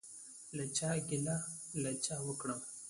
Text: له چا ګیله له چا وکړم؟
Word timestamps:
له 0.55 0.65
چا 0.77 0.89
ګیله 1.07 1.37
له 1.81 1.91
چا 2.05 2.15
وکړم؟ 2.27 2.59